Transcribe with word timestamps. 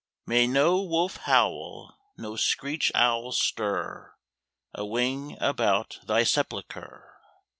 May 0.25 0.47
no 0.47 0.81
wolfe 0.81 1.17
howle; 1.27 1.95
no 2.17 2.35
screech 2.35 2.91
owle 2.95 3.31
stir 3.33 4.15
A 4.73 4.83
wing 4.83 5.37
about 5.39 5.99
thy 6.07 6.23
sepulchre! 6.23 7.07